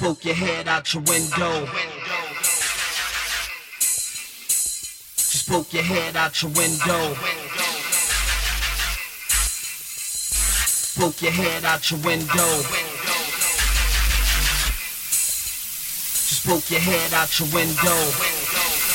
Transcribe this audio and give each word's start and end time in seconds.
poke 0.00 0.24
your 0.24 0.34
head 0.34 0.66
out 0.66 0.94
your 0.94 1.02
window. 1.02 1.66
Just 5.18 5.46
poke 5.46 5.74
your 5.74 5.82
head 5.82 6.16
out 6.16 6.40
your 6.40 6.50
window. 6.52 7.14
Poke 10.96 11.20
your 11.20 11.32
head 11.32 11.64
out 11.66 11.90
your 11.90 12.00
window. 12.00 12.62
Just 16.28 16.46
poke 16.46 16.70
your 16.70 16.80
head 16.80 17.12
out 17.12 17.38
your 17.38 17.48
window. 17.50 18.89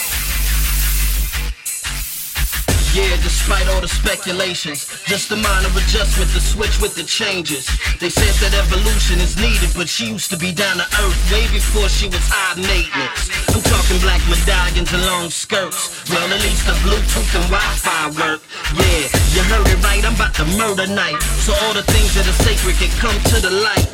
Yeah, 2.95 3.11
despite 3.19 3.67
all 3.75 3.83
the 3.83 3.91
speculations, 3.91 4.87
just 5.03 5.27
a 5.27 5.35
minor 5.35 5.67
adjustment 5.75 6.31
to 6.31 6.39
switch 6.39 6.79
with 6.79 6.95
the 6.95 7.03
changes. 7.03 7.67
They 7.99 8.07
said 8.07 8.31
that 8.39 8.55
evolution 8.55 9.19
is 9.19 9.35
needed, 9.35 9.75
but 9.75 9.91
she 9.91 10.15
used 10.15 10.31
to 10.31 10.39
be 10.39 10.55
down 10.55 10.79
to 10.79 10.87
earth 11.03 11.19
way 11.27 11.43
before 11.51 11.91
she 11.91 12.07
was 12.07 12.23
high 12.23 12.55
maintenance. 12.55 13.27
I'm 13.51 13.59
talking 13.67 13.99
black 13.99 14.23
medallions 14.31 14.95
and 14.95 15.03
long 15.11 15.27
skirts. 15.27 16.07
Well, 16.07 16.23
at 16.23 16.39
least 16.39 16.63
the 16.63 16.75
Bluetooth 16.87 17.35
and 17.35 17.43
Wi-Fi 17.51 18.15
work. 18.15 18.39
Yeah, 18.79 19.11
you 19.35 19.43
heard 19.43 19.67
it 19.67 19.79
right, 19.83 19.99
I'm 19.99 20.15
about 20.15 20.31
to 20.39 20.47
murder 20.55 20.87
night. 20.87 21.19
So 21.43 21.51
all 21.67 21.75
the 21.75 21.83
things 21.91 22.15
that 22.15 22.23
are 22.23 22.39
sacred 22.47 22.79
can 22.79 22.95
come 23.03 23.19
to 23.35 23.43
the 23.43 23.51
light. 23.51 23.91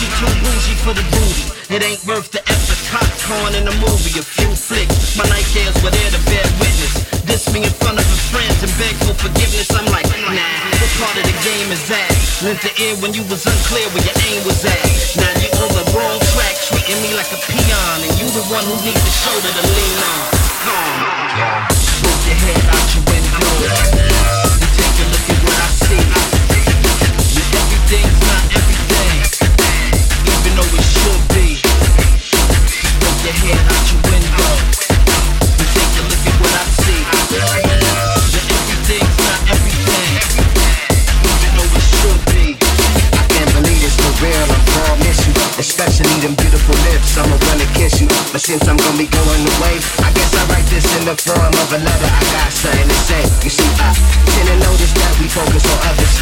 She 0.00 0.08
too 0.16 0.32
bougie 0.40 0.80
for 0.80 0.96
the 0.96 1.04
booty. 1.12 1.44
It 1.76 1.84
ain't 1.84 2.00
worth 2.08 2.32
the 2.32 2.40
effort. 2.40 2.80
Popcorn 2.88 3.52
in 3.52 3.68
the 3.68 3.76
movie, 3.84 4.16
a 4.16 4.24
few 4.24 4.48
flicks. 4.56 5.12
My 5.12 5.28
night 5.28 5.44
were 5.84 5.92
there 5.92 6.08
to 6.08 6.20
bear 6.24 6.48
witness. 6.56 6.97
Lent 12.40 12.62
the 12.62 12.70
ear 12.80 12.94
when 13.02 13.12
you 13.14 13.22
was 13.24 13.44
unclear 13.46 13.88
where 13.90 14.04
your 14.04 14.14
aim 14.30 14.46
was 14.46 14.64
at. 14.64 14.78
Now 15.18 15.34
you 15.42 15.50
I'm 48.98 49.06
gonna 49.06 49.54
away, 49.62 49.78
I 50.02 50.10
guess 50.10 50.34
I 50.34 50.42
write 50.50 50.66
this 50.74 50.82
in 50.98 51.06
the 51.06 51.14
form 51.14 51.54
of 51.54 51.68
a 51.70 51.78
letter. 51.78 52.10
I 52.10 52.22
got 52.34 52.50
something 52.50 52.82
to 52.82 52.98
say. 53.06 53.22
You 53.46 53.52
see, 53.54 53.70
I 53.78 53.94
tend 53.94 54.50
to 54.50 54.56
notice 54.58 54.90
that 54.90 55.14
we 55.22 55.30
focus 55.30 55.62
on 55.70 55.78
others. 55.86 56.14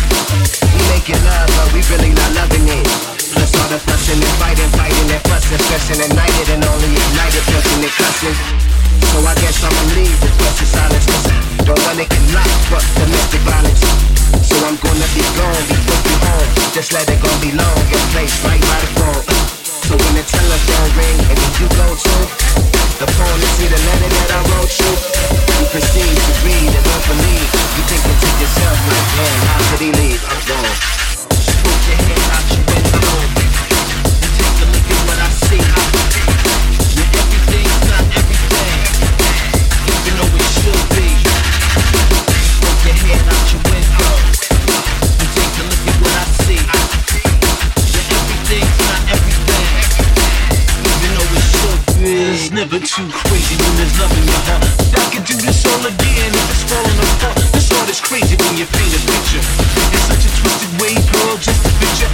We 0.60 0.80
making 0.92 1.16
love, 1.24 1.48
but 1.56 1.72
we 1.72 1.80
really 1.88 2.12
not 2.12 2.36
loving 2.36 2.68
it. 2.68 2.84
Plus 3.32 3.48
all 3.56 3.72
the 3.72 3.80
fussing 3.80 4.20
and 4.20 4.36
fighting, 4.36 4.68
fighting 4.76 5.08
and 5.08 5.24
fussing, 5.24 5.56
stressing 5.56 6.04
and 6.04 6.12
nighted 6.20 6.52
and 6.52 6.68
only 6.68 6.92
ignited, 6.92 7.48
cussing 7.48 7.80
and 7.80 7.94
cussing. 7.96 8.36
So 9.08 9.24
I 9.24 9.32
guess 9.40 9.56
I'ma 9.64 9.82
leave 9.96 10.20
with 10.20 10.36
the 10.36 10.66
silence, 10.68 11.08
cause 11.08 11.32
don't 11.64 11.80
wanna 11.80 12.04
get 12.04 12.24
locked, 12.36 12.60
but 12.68 12.84
domestic 12.92 13.40
violence. 13.48 13.80
So 14.44 14.52
I'm 14.68 14.76
gonna 14.76 15.08
be 15.16 15.24
gone 15.32 15.64
before 15.64 16.02
you 16.12 16.16
home. 16.28 16.48
Just 16.76 16.92
let 16.92 17.08
it 17.08 17.24
go 17.24 17.32
be 17.40 17.56
long, 17.56 17.80
your 17.88 18.04
place 18.12 18.36
right 18.44 18.60
by 18.60 18.78
the 18.84 18.90
phone. 19.00 19.24
So 19.64 19.96
when 19.96 20.12
the 20.12 20.24
telephone 20.28 20.90
ring 20.92 21.18
and 21.24 21.36
then 21.40 21.52
you 21.56 21.68
go 21.72 21.88
to 21.96 22.45
see 23.56 23.68
the 23.68 23.80
letter 23.88 24.08
that 24.16 24.30
I 24.36 24.40
wrote 24.52 24.74
you, 24.80 24.85
too 52.86 53.10
crazy 53.10 53.58
when 53.58 53.74
there's 53.82 53.98
love 53.98 54.14
in 54.14 54.22
your 54.22 54.42
heart. 54.46 54.62
I 54.94 55.06
can 55.10 55.26
do 55.26 55.34
this 55.42 55.66
all 55.66 55.82
again 55.82 56.30
if 56.30 56.46
it's 56.54 56.62
falling 56.70 56.98
apart. 57.02 57.34
This 57.50 57.66
art 57.74 57.90
is 57.90 57.98
crazy 57.98 58.38
when 58.38 58.54
you 58.54 58.62
paint 58.62 58.94
a 58.94 59.00
picture. 59.02 59.42
It's 59.90 60.06
such 60.06 60.22
a 60.22 60.30
twisted 60.30 60.70
way, 60.78 60.94
girl, 60.94 61.34
just 61.42 61.66
a 61.66 61.72
picture. 61.82 62.10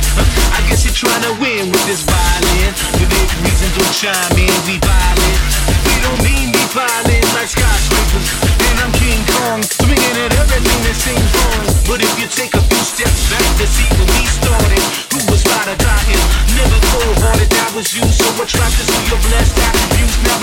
I 0.57 0.65
guess 0.73 0.89
you're 0.89 0.97
trying 0.97 1.29
to 1.29 1.37
win 1.45 1.69
with 1.69 1.85
this 1.85 2.01
violin. 2.09 2.73
With 2.97 3.05
every 3.05 3.39
reason, 3.45 3.69
don't 3.77 3.93
chime 3.93 4.33
in, 4.41 4.57
we 4.65 4.81
violent. 4.81 5.39
We 5.85 5.95
don't 6.09 6.21
mean 6.25 6.57
we 6.57 6.65
violent 6.73 7.27
like 7.37 7.53
skyscrapers. 7.53 8.27
And 8.73 8.77
I'm 8.81 8.93
King 8.97 9.21
Kong, 9.29 9.61
swinging 9.61 10.17
at 10.25 10.33
everything 10.41 10.81
that 10.89 10.97
seems 10.97 11.29
wrong. 11.37 11.65
But 11.85 12.01
if 12.01 12.13
you 12.17 12.25
take 12.33 12.57
a 12.57 12.65
few 12.65 12.85
steps 12.89 13.29
back 13.29 13.45
to 13.61 13.67
see 13.69 13.89
where 14.01 14.09
we 14.09 14.25
started, 14.25 14.85
who 15.13 15.21
was 15.29 15.45
right 15.45 15.69
or 15.69 15.77
here? 16.09 16.27
Never 16.57 16.81
cold-hearted, 16.97 17.51
that 17.61 17.71
was 17.77 17.93
you. 17.93 18.09
So 18.09 18.25
I 18.41 18.49
tried 18.49 18.73
to 18.73 18.85
see 18.89 19.05
your 19.13 19.21
blessed 19.29 19.72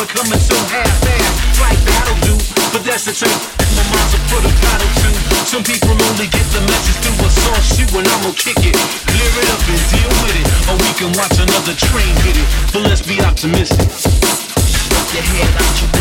becoming 0.10 0.42
so 0.42 0.58
half-assed, 0.74 1.62
like 1.62 1.78
that'll 1.86 2.18
do. 2.26 2.34
But 2.74 2.82
that's 2.82 3.06
the 3.06 3.14
type 3.14 3.30
my 3.78 3.86
mind's 3.94 4.14
a 4.18 4.20
put 4.26 4.42
a 4.42 4.52
paddle 4.58 4.90
to. 5.06 5.10
Some 5.46 5.64
people 5.64 5.94
only 5.94 6.26
get 6.34 6.46
the 6.50 6.62
message 6.66 6.98
through 7.06 7.26
a 7.26 7.30
song 7.30 7.62
shoot 7.62 7.90
when 7.94 8.06
I'm 8.10 8.22
gonna 8.26 8.34
kick 8.34 8.58
it, 8.66 8.74
clear 9.06 9.32
it 9.38 9.48
up 9.54 9.62
and 9.70 9.82
deal 9.94 10.12
with 10.26 10.36
it. 10.42 10.46
Or 10.66 10.76
we 10.82 10.92
can 10.98 11.14
watch 11.14 11.38
another 11.38 11.78
train 11.78 12.14
hit 12.26 12.42
it. 12.42 12.48
But 12.74 12.90
let's 12.90 13.06
be 13.06 13.22
optimistic. 13.22 13.86
Poke 13.86 15.14
your 15.14 15.26
head 15.30 15.54
out 15.62 15.74
your 15.78 15.99